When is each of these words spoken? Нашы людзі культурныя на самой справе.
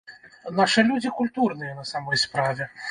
Нашы 0.59 0.85
людзі 0.89 1.13
культурныя 1.21 1.79
на 1.83 1.87
самой 1.95 2.25
справе. 2.27 2.75